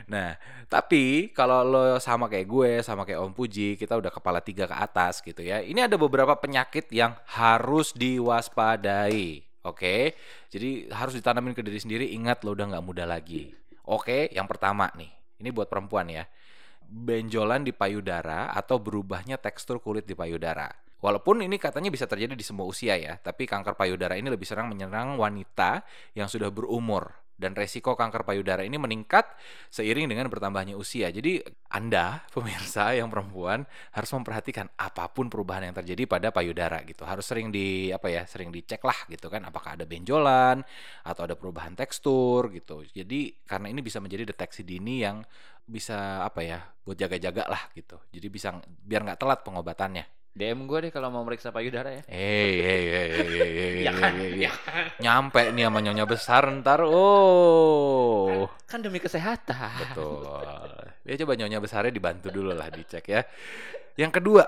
Nah, 0.07 0.39
tapi 0.71 1.29
kalau 1.35 1.61
lo 1.67 1.83
sama 2.01 2.31
kayak 2.31 2.47
gue, 2.47 2.71
sama 2.81 3.03
kayak 3.05 3.21
Om 3.21 3.33
Puji, 3.35 3.77
kita 3.77 3.99
udah 3.99 4.09
kepala 4.09 4.39
tiga 4.41 4.65
ke 4.65 4.73
atas 4.73 5.21
gitu 5.21 5.43
ya. 5.43 5.61
Ini 5.61 5.85
ada 5.85 5.99
beberapa 5.99 6.33
penyakit 6.33 6.89
yang 6.89 7.13
harus 7.29 7.93
diwaspadai. 7.93 9.43
Oke, 9.67 10.15
jadi 10.47 10.87
harus 10.95 11.13
ditanamin 11.17 11.51
ke 11.51 11.61
diri 11.61 11.77
sendiri. 11.77 12.05
Ingat 12.15 12.47
lo 12.47 12.55
udah 12.55 12.71
nggak 12.71 12.85
muda 12.87 13.03
lagi. 13.03 13.51
Oke, 13.83 14.31
yang 14.31 14.47
pertama 14.47 14.87
nih, 14.95 15.11
ini 15.43 15.49
buat 15.51 15.67
perempuan 15.67 16.07
ya 16.07 16.23
benjolan 16.87 17.67
di 17.67 17.75
payudara 17.75 18.55
atau 18.55 18.79
berubahnya 18.79 19.35
tekstur 19.35 19.83
kulit 19.83 20.07
di 20.07 20.15
payudara. 20.15 20.71
Walaupun 20.97 21.45
ini 21.45 21.61
katanya 21.61 21.93
bisa 21.93 22.09
terjadi 22.09 22.33
di 22.33 22.41
semua 22.41 22.65
usia 22.65 22.97
ya, 22.97 23.21
tapi 23.21 23.45
kanker 23.45 23.77
payudara 23.77 24.17
ini 24.17 24.33
lebih 24.33 24.49
sering 24.49 24.65
menyerang 24.65 25.15
wanita 25.21 25.85
yang 26.17 26.25
sudah 26.25 26.49
berumur 26.49 27.13
dan 27.37 27.53
resiko 27.53 27.93
kanker 27.93 28.25
payudara 28.25 28.65
ini 28.65 28.81
meningkat 28.81 29.29
seiring 29.69 30.09
dengan 30.09 30.25
bertambahnya 30.27 30.73
usia. 30.73 31.13
Jadi 31.13 31.37
Anda 31.69 32.21
pemirsa 32.33 32.97
yang 32.97 33.13
perempuan 33.13 33.63
harus 33.93 34.11
memperhatikan 34.17 34.73
apa 34.73 35.05
pun 35.13 35.29
perubahan 35.29 35.69
yang 35.69 35.77
terjadi 35.77 36.09
pada 36.09 36.33
payudara 36.33 36.81
gitu. 36.83 37.05
Harus 37.05 37.29
sering 37.29 37.53
di 37.53 37.93
apa 37.93 38.09
ya, 38.09 38.25
sering 38.25 38.49
dicek 38.49 38.81
lah 38.81 38.97
gitu 39.07 39.29
kan 39.29 39.45
apakah 39.45 39.77
ada 39.77 39.85
benjolan 39.85 40.65
atau 41.05 41.21
ada 41.29 41.37
perubahan 41.37 41.77
tekstur 41.77 42.49
gitu. 42.49 42.81
Jadi 42.89 43.45
karena 43.45 43.69
ini 43.69 43.85
bisa 43.85 44.01
menjadi 44.01 44.33
deteksi 44.33 44.65
dini 44.65 45.05
yang 45.05 45.21
bisa 45.67 46.25
apa 46.25 46.41
ya 46.41 46.59
buat 46.81 46.97
jaga-jaga 46.97 47.45
lah 47.45 47.69
gitu. 47.77 48.01
Jadi 48.09 48.27
bisa 48.33 48.57
biar 48.65 49.05
nggak 49.05 49.21
telat 49.21 49.45
pengobatannya. 49.45 50.16
DM 50.37 50.69
gue 50.69 50.77
deh 50.87 50.91
kalau 50.93 51.09
mau 51.09 51.25
meriksa 51.25 51.49
payudara 51.49 51.89
ya 51.97 52.03
Hei, 52.05 52.53
hei, 52.61 52.83
hei, 52.85 53.09
hei, 53.09 53.27
hei, 53.27 53.51
hei, 53.57 53.77
ya 53.81 53.91
kan 53.91 54.13
ya 54.21 54.53
kan 54.53 54.85
Nyampe 55.01 55.49
nih 55.53 55.65
sama 55.65 55.79
nyonya 55.81 56.05
besar 56.05 56.43
ntar. 56.61 56.85
Oh. 56.85 58.45
Kan 58.69 58.85
demi 58.85 59.01
kesehatan. 59.01 59.93
Betul. 59.93 60.25
Ya 61.07 61.13
coba 61.23 61.33
nyonya 61.39 61.57
besarnya 61.57 61.93
dibantu 61.93 62.27
dulu 62.29 62.51
lah 62.53 62.69
dicek 62.69 63.05
ya. 63.07 63.21
Yang 63.97 64.21
kedua, 64.21 64.43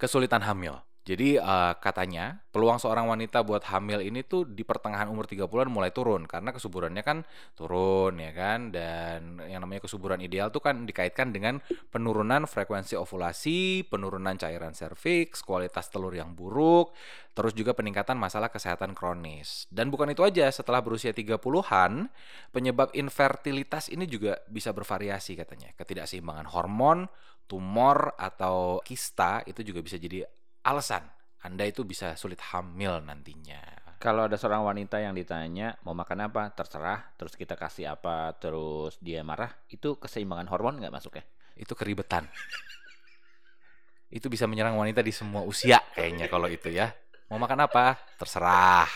kesulitan 0.00 0.42
hamil. 0.42 0.78
Jadi 1.08 1.40
uh, 1.40 1.72
katanya 1.80 2.36
peluang 2.52 2.76
seorang 2.76 3.08
wanita 3.08 3.40
buat 3.40 3.64
hamil 3.72 4.04
ini 4.04 4.20
tuh 4.28 4.44
di 4.44 4.60
pertengahan 4.60 5.08
umur 5.08 5.24
30-an 5.24 5.72
mulai 5.72 5.88
turun 5.88 6.28
karena 6.28 6.52
kesuburannya 6.52 7.00
kan 7.00 7.24
turun 7.56 8.20
ya 8.20 8.28
kan 8.36 8.68
dan 8.68 9.40
yang 9.48 9.64
namanya 9.64 9.88
kesuburan 9.88 10.20
ideal 10.20 10.52
tuh 10.52 10.60
kan 10.60 10.84
dikaitkan 10.84 11.32
dengan 11.32 11.64
penurunan 11.88 12.44
frekuensi 12.44 12.92
ovulasi, 13.00 13.88
penurunan 13.88 14.36
cairan 14.36 14.76
serviks, 14.76 15.40
kualitas 15.40 15.88
telur 15.88 16.12
yang 16.12 16.36
buruk, 16.36 16.92
terus 17.32 17.56
juga 17.56 17.72
peningkatan 17.72 18.20
masalah 18.20 18.52
kesehatan 18.52 18.92
kronis. 18.92 19.64
Dan 19.72 19.88
bukan 19.88 20.12
itu 20.12 20.20
aja, 20.28 20.44
setelah 20.52 20.84
berusia 20.84 21.16
30-an, 21.16 22.12
penyebab 22.52 22.92
infertilitas 22.92 23.88
ini 23.88 24.04
juga 24.04 24.44
bisa 24.44 24.76
bervariasi 24.76 25.40
katanya. 25.40 25.72
Ketidakseimbangan 25.72 26.52
hormon, 26.52 27.08
tumor 27.48 28.12
atau 28.20 28.84
kista 28.84 29.40
itu 29.48 29.64
juga 29.64 29.80
bisa 29.80 29.96
jadi 29.96 30.28
alasan 30.68 31.04
Anda 31.40 31.64
itu 31.64 31.86
bisa 31.86 32.18
sulit 32.18 32.42
hamil 32.52 33.00
nantinya. 33.00 33.62
Kalau 33.98 34.30
ada 34.30 34.38
seorang 34.38 34.62
wanita 34.62 35.02
yang 35.02 35.14
ditanya 35.14 35.74
mau 35.82 35.90
makan 35.90 36.30
apa, 36.30 36.54
terserah, 36.54 37.14
terus 37.18 37.34
kita 37.34 37.58
kasih 37.58 37.98
apa, 37.98 38.30
terus 38.38 38.94
dia 39.02 39.26
marah, 39.26 39.50
itu 39.70 39.98
keseimbangan 39.98 40.46
hormon 40.50 40.78
nggak 40.78 40.94
masuk 40.94 41.18
ya? 41.18 41.24
Itu 41.58 41.74
keribetan. 41.74 42.26
itu 44.16 44.26
bisa 44.30 44.48
menyerang 44.48 44.78
wanita 44.78 45.04
di 45.04 45.12
semua 45.12 45.44
usia 45.44 45.82
kayaknya 45.92 46.30
kalau 46.30 46.46
itu 46.46 46.70
ya. 46.70 46.94
Mau 47.28 47.36
makan 47.36 47.68
apa? 47.68 47.98
Terserah. 48.16 48.88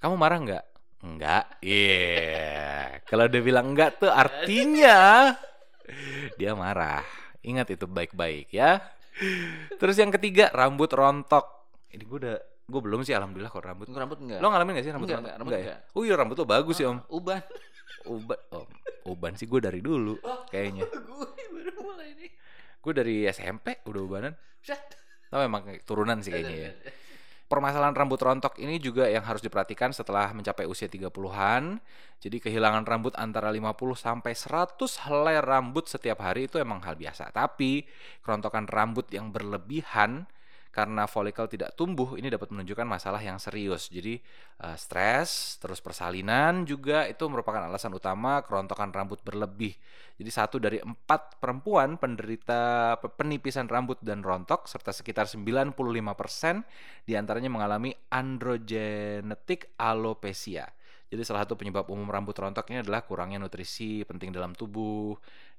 Kamu 0.00 0.14
marah 0.16 0.38
nggak? 0.40 0.64
Enggak. 1.02 1.44
Iya. 1.60 1.98
Yeah. 1.98 2.86
Kalau 3.04 3.26
dia 3.26 3.42
bilang 3.42 3.74
enggak 3.74 4.00
tuh 4.00 4.08
artinya 4.08 5.34
dia 6.38 6.52
marah. 6.54 7.04
Ingat 7.42 7.74
itu 7.74 7.84
baik-baik 7.90 8.54
ya. 8.54 8.80
Terus 9.80 9.96
yang 9.98 10.10
ketiga 10.14 10.50
rambut 10.52 10.90
rontok. 10.90 11.44
Ini 11.92 12.02
gue 12.04 12.18
udah 12.22 12.36
gue 12.62 12.80
belum 12.80 13.04
sih 13.04 13.12
alhamdulillah 13.12 13.52
kalau 13.52 13.64
rambut. 13.74 13.86
Rambut 13.90 14.18
enggak. 14.22 14.38
Lo 14.40 14.48
ngalamin 14.48 14.72
gak 14.78 14.84
sih 14.86 14.92
rambut 14.94 15.08
Enggak, 15.08 15.18
rontok? 15.18 15.28
enggak, 15.28 15.38
rambut 15.40 15.52
ya? 15.52 15.60
enggak. 15.60 15.78
Oh 15.96 16.02
iya 16.02 16.14
rambut 16.16 16.36
lo 16.40 16.44
bagus 16.46 16.74
sih 16.78 16.86
om. 16.88 16.98
Uban. 17.10 17.40
Uban, 18.02 18.38
oh, 18.50 18.66
uban 19.06 19.32
sih 19.38 19.46
gue 19.46 19.60
dari 19.62 19.78
dulu 19.78 20.18
kayaknya. 20.50 20.82
gue 21.08 21.26
baru 21.54 21.70
mulai 21.82 22.08
nih. 22.18 22.30
Gue 22.82 22.92
dari 22.94 23.14
SMP 23.30 23.78
udah 23.86 24.00
ubanan. 24.02 24.32
Tapi 25.32 25.42
emang 25.48 25.62
turunan 25.86 26.18
sih 26.20 26.28
kayaknya 26.28 26.56
ya. 26.68 26.72
Permasalahan 27.52 27.92
rambut 27.92 28.16
rontok 28.16 28.56
ini 28.64 28.80
juga 28.80 29.04
yang 29.12 29.28
harus 29.28 29.44
diperhatikan 29.44 29.92
setelah 29.92 30.32
mencapai 30.32 30.64
usia 30.64 30.88
30-an. 30.88 31.84
Jadi 32.16 32.40
kehilangan 32.40 32.88
rambut 32.88 33.12
antara 33.20 33.52
50 33.52 33.76
sampai 33.92 34.32
100 34.32 34.80
helai 35.04 35.36
rambut 35.36 35.84
setiap 35.84 36.24
hari 36.24 36.48
itu 36.48 36.56
emang 36.56 36.80
hal 36.80 36.96
biasa. 36.96 37.28
Tapi 37.28 37.84
kerontokan 38.24 38.64
rambut 38.64 39.04
yang 39.12 39.28
berlebihan 39.28 40.24
karena 40.72 41.04
folikel 41.04 41.44
tidak 41.52 41.76
tumbuh 41.76 42.16
ini 42.16 42.32
dapat 42.32 42.48
menunjukkan 42.48 42.88
masalah 42.88 43.20
yang 43.20 43.36
serius. 43.36 43.92
Jadi 43.92 44.16
uh, 44.64 44.72
stres, 44.72 45.60
terus 45.60 45.84
persalinan 45.84 46.64
juga 46.64 47.04
itu 47.04 47.28
merupakan 47.28 47.60
alasan 47.60 47.92
utama 47.92 48.40
kerontokan 48.40 48.88
rambut 48.88 49.20
berlebih. 49.20 49.76
Jadi 50.16 50.30
satu 50.32 50.56
dari 50.56 50.80
empat 50.80 51.36
perempuan 51.36 52.00
penderita 52.00 52.96
penipisan 53.20 53.68
rambut 53.68 54.00
dan 54.00 54.24
rontok 54.24 54.64
serta 54.64 54.96
sekitar 54.96 55.28
95% 55.28 55.76
di 57.04 57.12
antaranya 57.20 57.52
mengalami 57.52 57.92
androgenetic 58.08 59.76
alopecia. 59.76 60.72
Jadi 61.12 61.28
salah 61.28 61.44
satu 61.44 61.60
penyebab 61.60 61.92
umum 61.92 62.08
rambut 62.08 62.32
rontok 62.32 62.72
ini 62.72 62.80
adalah 62.80 63.04
kurangnya 63.04 63.36
nutrisi 63.36 64.00
penting 64.08 64.32
dalam 64.32 64.56
tubuh 64.56 65.12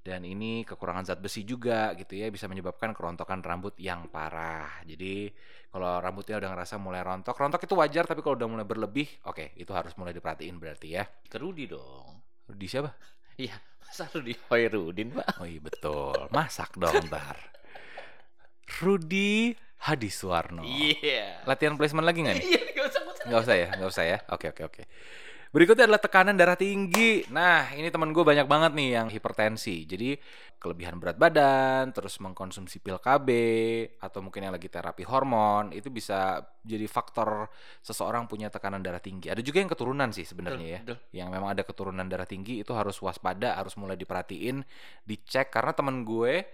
dan 0.03 0.27
ini 0.27 0.67
kekurangan 0.67 1.07
zat 1.07 1.19
besi 1.23 1.47
juga 1.47 1.95
gitu 1.95 2.19
ya 2.19 2.27
bisa 2.27 2.51
menyebabkan 2.51 2.91
kerontokan 2.91 3.39
rambut 3.39 3.71
yang 3.79 4.11
parah. 4.11 4.83
Jadi 4.83 5.31
kalau 5.71 6.03
rambutnya 6.03 6.43
udah 6.43 6.51
ngerasa 6.51 6.75
mulai 6.75 7.01
rontok, 7.01 7.39
rontok 7.39 7.63
itu 7.63 7.73
wajar 7.79 8.03
tapi 8.03 8.19
kalau 8.19 8.35
udah 8.35 8.49
mulai 8.51 8.67
berlebih, 8.67 9.07
oke 9.23 9.39
okay, 9.39 9.47
itu 9.55 9.71
harus 9.71 9.95
mulai 9.95 10.11
diperhatiin 10.11 10.59
berarti 10.59 10.99
ya. 10.99 11.07
Ke 11.07 11.39
Rudi 11.39 11.71
dong. 11.71 12.19
Rudi 12.51 12.67
siapa? 12.67 12.91
Iya, 13.39 13.55
masa 13.79 14.11
Rudi 14.11 14.35
Hoirudin 14.51 15.15
pak? 15.15 15.39
Oh 15.39 15.47
iya 15.47 15.63
betul, 15.63 16.27
masak 16.35 16.75
dong 16.75 17.07
ntar. 17.07 17.39
Rudi 18.83 19.55
Hadiswarno. 19.87 20.67
Iya. 20.67 20.99
Yeah. 20.99 21.31
Latihan 21.47 21.79
placement 21.79 22.07
lagi 22.07 22.27
nggak 22.27 22.35
nih? 22.39 22.45
Iya, 22.45 22.61
nggak 22.75 22.87
usah, 22.87 23.01
Nggak 23.23 23.39
usah 23.39 23.55
ya, 23.55 23.67
nggak 23.79 23.89
usah 23.91 24.03
ya. 24.03 24.17
Oke 24.35 24.45
oke 24.51 24.63
oke. 24.67 24.83
Berikutnya 25.53 25.85
adalah 25.85 26.01
tekanan 26.01 26.33
darah 26.33 26.57
tinggi. 26.57 27.29
Nah, 27.29 27.69
ini 27.77 27.93
teman 27.93 28.09
gue 28.09 28.25
banyak 28.25 28.49
banget 28.49 28.73
nih 28.73 28.97
yang 28.97 29.05
hipertensi. 29.13 29.85
Jadi 29.85 30.17
kelebihan 30.57 30.97
berat 30.97 31.13
badan, 31.21 31.93
terus 31.93 32.17
mengkonsumsi 32.17 32.81
pil 32.81 32.97
KB, 32.97 33.29
atau 34.01 34.25
mungkin 34.25 34.49
yang 34.49 34.53
lagi 34.57 34.65
terapi 34.65 35.05
hormon, 35.05 35.69
itu 35.69 35.93
bisa 35.93 36.41
jadi 36.65 36.89
faktor 36.89 37.53
seseorang 37.85 38.25
punya 38.25 38.49
tekanan 38.49 38.81
darah 38.81 38.97
tinggi. 38.97 39.29
Ada 39.29 39.45
juga 39.45 39.61
yang 39.61 39.69
keturunan 39.69 40.09
sih 40.09 40.25
sebenarnya 40.25 40.65
ya. 40.65 40.79
Betul. 40.81 40.97
Yang 41.13 41.29
memang 41.29 41.49
ada 41.53 41.61
keturunan 41.61 42.05
darah 42.09 42.25
tinggi 42.25 42.65
itu 42.65 42.73
harus 42.73 42.97
waspada, 42.97 43.53
harus 43.53 43.77
mulai 43.77 43.93
diperhatiin, 43.93 44.65
dicek. 45.05 45.53
Karena 45.53 45.77
teman 45.77 46.01
gue 46.01 46.49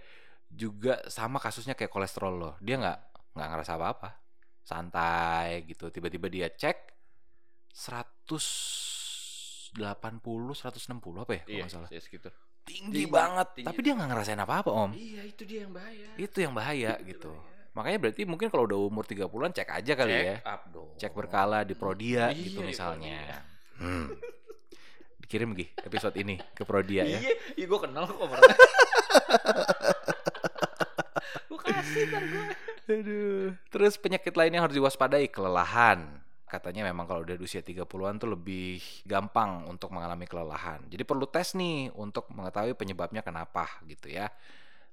juga 0.52 1.00
sama 1.08 1.40
kasusnya 1.40 1.72
kayak 1.72 1.88
kolesterol 1.88 2.34
loh. 2.36 2.54
Dia 2.60 2.76
nggak 2.76 2.98
nggak 3.32 3.48
ngerasa 3.48 3.72
apa-apa, 3.80 4.12
santai 4.60 5.64
gitu. 5.64 5.88
Tiba-tiba 5.88 6.28
dia 6.28 6.52
cek 6.52 6.92
180 9.72 10.22
160 10.52 10.90
apa 11.16 11.32
ya 11.32 11.40
kalau 11.40 11.50
Iya, 11.52 11.62
nggak 11.62 11.70
salah 11.70 11.88
iya, 11.88 12.00
segitu. 12.00 12.28
tinggi, 12.60 12.92
Tinggi, 12.96 13.02
banget 13.06 13.48
tinggi. 13.54 13.66
tapi 13.66 13.80
dia 13.80 13.92
nggak 13.94 14.08
ngerasain 14.08 14.40
apa-apa 14.40 14.70
om 14.70 14.90
Iya, 14.90 15.22
itu 15.24 15.42
dia 15.44 15.58
yang 15.62 15.72
bahaya. 15.72 16.08
itu 16.16 16.38
yang 16.38 16.52
bahaya 16.52 16.92
gitu 17.00 17.30
makanya 17.70 17.98
berarti 18.00 18.22
mungkin 18.24 18.48
kalau 18.48 18.66
udah 18.66 18.78
umur 18.80 19.04
30-an 19.04 19.26
cek 19.52 19.70
aja 19.72 19.92
kali 19.94 20.10
Check 20.12 20.26
ya 20.26 20.36
up 20.44 20.62
dong. 20.68 20.90
cek 20.96 21.12
berkala 21.12 21.62
di 21.62 21.72
Prodia 21.72 22.28
Iya, 22.28 22.42
gitu 22.44 22.60
di 22.60 22.66
misalnya 22.66 23.46
hmm. 23.76 24.06
dikirim 25.20 25.54
Gi 25.54 25.70
episode 25.80 26.16
ini 26.16 26.34
ke 26.50 26.62
Prodia 26.62 27.02
ya 27.04 27.18
Iya, 27.20 27.32
iya 27.54 27.64
gue 27.64 27.80
kenal 27.80 28.04
kok 28.04 28.18
orangnya. 28.18 28.58
gue 31.46 31.58
kasih 31.60 32.02
ntar 32.06 32.22
gue. 32.24 32.44
Aduh. 32.90 33.48
Terus 33.68 33.94
penyakit 33.96 34.34
lain 34.34 34.50
yang 34.50 34.64
harus 34.64 34.74
diwaspadai 34.74 35.26
kelelahan. 35.26 36.18
Katanya 36.50 36.82
memang 36.90 37.06
kalau 37.06 37.22
udah 37.22 37.38
di 37.38 37.46
usia 37.46 37.62
30-an 37.62 38.18
tuh 38.18 38.34
lebih 38.34 38.82
gampang 39.06 39.70
untuk 39.70 39.94
mengalami 39.94 40.26
kelelahan. 40.26 40.82
Jadi 40.90 41.06
perlu 41.06 41.30
tes 41.30 41.54
nih 41.54 41.94
untuk 41.94 42.26
mengetahui 42.34 42.74
penyebabnya 42.74 43.22
kenapa 43.22 43.70
gitu 43.86 44.10
ya. 44.10 44.26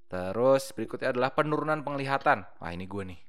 Terus 0.05 0.69
berikutnya 0.77 1.17
adalah 1.17 1.33
penurunan 1.33 1.81
penglihatan. 1.81 2.45
Wah 2.61 2.69
ini 2.69 2.85
gue 2.85 3.03
nih. 3.09 3.19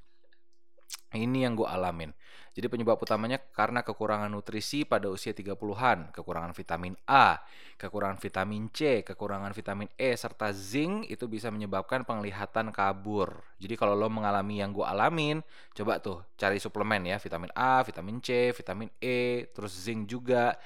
Ini 1.09 1.49
yang 1.49 1.57
gue 1.57 1.65
alamin. 1.65 2.13
Jadi 2.59 2.67
penyebab 2.67 2.99
utamanya 2.99 3.39
karena 3.39 3.87
kekurangan 3.87 4.27
nutrisi 4.35 4.83
pada 4.83 5.07
usia 5.07 5.31
30-an, 5.31 6.11
kekurangan 6.11 6.51
vitamin 6.51 6.99
A, 7.07 7.39
kekurangan 7.79 8.19
vitamin 8.19 8.67
C, 8.75 9.07
kekurangan 9.07 9.55
vitamin 9.55 9.87
E 9.95 10.11
serta 10.19 10.51
zinc 10.51 11.07
itu 11.07 11.31
bisa 11.31 11.55
menyebabkan 11.55 12.03
penglihatan 12.03 12.75
kabur. 12.75 13.47
Jadi 13.63 13.79
kalau 13.79 13.95
lo 13.95 14.11
mengalami 14.11 14.59
yang 14.59 14.75
gue 14.75 14.83
alamin, 14.83 15.39
coba 15.71 16.03
tuh 16.03 16.27
cari 16.35 16.59
suplemen 16.59 17.07
ya, 17.07 17.23
vitamin 17.23 17.55
A, 17.55 17.87
vitamin 17.87 18.19
C, 18.19 18.51
vitamin 18.51 18.91
E, 18.99 19.47
terus 19.55 19.79
zinc 19.79 20.11
juga. 20.11 20.59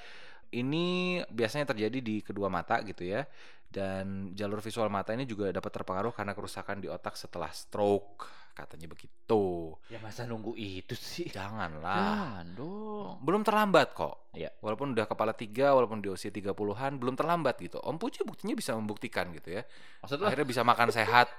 Ini 0.53 0.85
biasanya 1.33 1.73
terjadi 1.73 1.97
di 1.97 2.21
kedua 2.21 2.45
mata 2.45 2.77
gitu 2.85 3.01
ya. 3.01 3.25
Dan 3.73 4.37
jalur 4.37 4.61
visual 4.61 4.85
mata 4.93 5.17
ini 5.17 5.25
juga 5.25 5.49
dapat 5.49 5.73
terpengaruh 5.81 6.13
karena 6.13 6.37
kerusakan 6.37 6.77
di 6.77 6.85
otak 6.85 7.17
setelah 7.17 7.49
stroke. 7.49 8.29
Katanya 8.53 8.85
begitu. 8.85 9.73
Ya 9.89 9.97
masa 9.97 10.29
nunggu 10.29 10.53
itu 10.53 10.93
sih? 10.93 11.25
Janganlah. 11.33 11.97
Jangan 11.97 12.45
dong. 12.53 13.17
Belum 13.25 13.41
terlambat 13.41 13.97
kok. 13.97 14.29
Iya. 14.37 14.53
Walaupun 14.61 14.93
udah 14.93 15.09
kepala 15.09 15.33
tiga, 15.33 15.73
walaupun 15.73 16.05
di 16.05 16.13
usia 16.13 16.29
30-an, 16.29 17.01
belum 17.01 17.17
terlambat 17.17 17.57
gitu. 17.65 17.81
Om 17.81 17.97
Puji 17.97 18.21
buktinya 18.21 18.53
bisa 18.53 18.77
membuktikan 18.77 19.33
gitu 19.33 19.57
ya. 19.57 19.65
Maksud 20.05 20.21
lo? 20.21 20.29
Akhirnya 20.29 20.45
bisa 20.45 20.61
makan 20.61 20.93
sehat. 20.93 21.33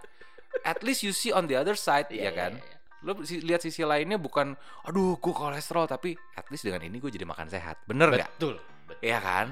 At 0.66 0.82
least 0.82 1.06
you 1.06 1.14
see 1.14 1.30
on 1.30 1.46
the 1.46 1.54
other 1.54 1.78
side, 1.78 2.10
ya 2.10 2.30
Iya, 2.30 2.30
kan? 2.34 2.52
iya, 2.58 2.66
iya. 2.66 2.76
Lo 3.06 3.12
lihat 3.20 3.60
sisi 3.62 3.84
lainnya 3.86 4.18
bukan, 4.18 4.56
aduh 4.82 5.14
gue 5.20 5.34
kolesterol, 5.36 5.84
tapi 5.86 6.18
at 6.34 6.48
least 6.50 6.66
dengan 6.66 6.82
ini 6.82 6.98
gue 6.98 7.14
jadi 7.14 7.28
makan 7.28 7.46
sehat. 7.46 7.84
Bener 7.86 8.10
nggak? 8.10 8.42
Betul. 8.42 8.58
Betul. 8.88 9.02
Iya 9.04 9.18
kan? 9.20 9.46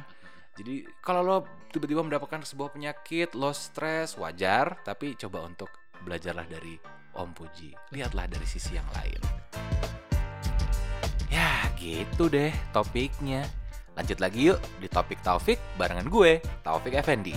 Jadi 0.52 0.84
kalau 1.00 1.20
lo 1.24 1.36
tiba-tiba 1.72 2.04
mendapatkan 2.04 2.44
sebuah 2.44 2.76
penyakit, 2.76 3.32
lo 3.32 3.56
stres, 3.56 4.20
wajar. 4.20 4.80
Tapi 4.84 5.16
coba 5.16 5.48
untuk 5.48 5.72
belajarlah 6.04 6.44
dari 6.44 6.76
Om 7.16 7.30
Puji. 7.32 7.72
Lihatlah 7.92 8.28
dari 8.28 8.44
sisi 8.44 8.76
yang 8.76 8.88
lain. 8.92 9.20
Ya 11.32 11.64
gitu 11.80 12.28
deh 12.28 12.52
topiknya. 12.76 13.48
Lanjut 13.92 14.18
lagi 14.20 14.48
yuk 14.52 14.60
di 14.80 14.88
topik 14.88 15.20
Taufik 15.20 15.60
barengan 15.76 16.08
gue, 16.08 16.40
Taufik 16.64 16.96
Effendi. 16.96 17.36